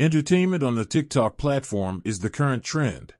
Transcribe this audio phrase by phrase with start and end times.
[0.00, 3.14] Entertainment on the TikTok platform is the current trend.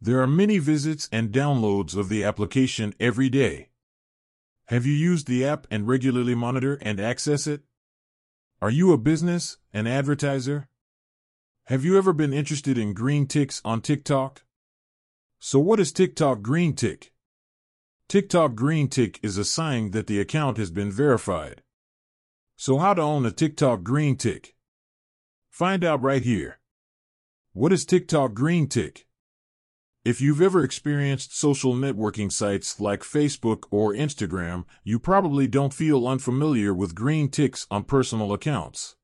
[0.00, 3.70] There are many visits and downloads of the application every day.
[4.66, 7.62] Have you used the app and regularly monitor and access it?
[8.60, 10.68] Are you a business, an advertiser?
[11.64, 14.44] Have you ever been interested in green ticks on TikTok?
[15.40, 17.12] So what is TikTok green tick?
[18.08, 21.62] TikTok green tick is a sign that the account has been verified.
[22.56, 24.54] So how to own a TikTok green tick?
[25.52, 26.60] Find out right here.
[27.52, 29.06] What is TikTok green tick?
[30.02, 36.08] If you've ever experienced social networking sites like Facebook or Instagram, you probably don't feel
[36.08, 38.96] unfamiliar with green ticks on personal accounts.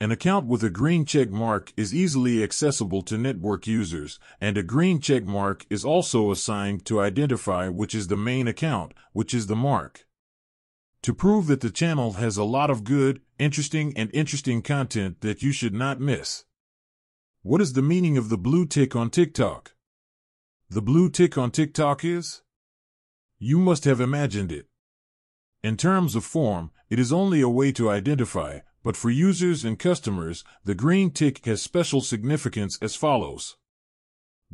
[0.00, 4.62] An account with a green check mark is easily accessible to network users, and a
[4.62, 9.48] green check mark is also assigned to identify which is the main account, which is
[9.48, 10.06] the mark
[11.02, 15.42] to prove that the channel has a lot of good, interesting, and interesting content that
[15.42, 16.44] you should not miss.
[17.42, 19.74] What is the meaning of the blue tick on TikTok?
[20.68, 22.42] The blue tick on TikTok is?
[23.38, 24.66] You must have imagined it.
[25.62, 29.78] In terms of form, it is only a way to identify, but for users and
[29.78, 33.56] customers, the green tick has special significance as follows.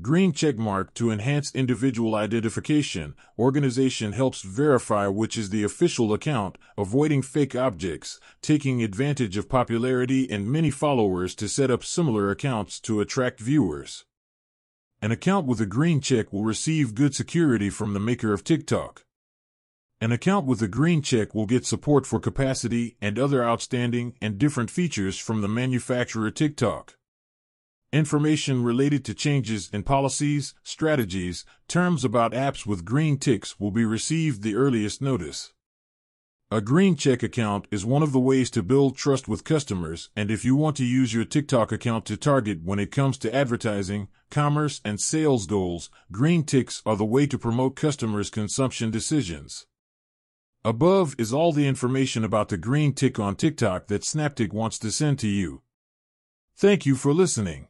[0.02, 3.14] Green checkmark to enhance individual identification.
[3.38, 10.28] Organization helps verify which is the official account, avoiding fake objects, taking advantage of popularity
[10.28, 14.04] and many followers to set up similar accounts to attract viewers.
[15.00, 19.04] An account with a green check will receive good security from the maker of TikTok.
[20.00, 24.38] An account with a green check will get support for capacity and other outstanding and
[24.38, 26.96] different features from the manufacturer TikTok.
[27.94, 33.84] Information related to changes in policies, strategies, terms about apps with green ticks will be
[33.84, 35.52] received the earliest notice.
[36.50, 40.28] A green check account is one of the ways to build trust with customers, and
[40.28, 44.08] if you want to use your TikTok account to target when it comes to advertising,
[44.28, 49.66] commerce, and sales goals, green ticks are the way to promote customers' consumption decisions.
[50.64, 54.90] Above is all the information about the green tick on TikTok that Snaptik wants to
[54.90, 55.62] send to you.
[56.56, 57.68] Thank you for listening.